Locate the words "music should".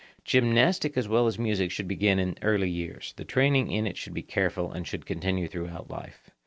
1.37-1.87